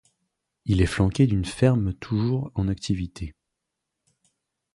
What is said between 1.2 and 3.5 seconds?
d’une ferme toujours en activité.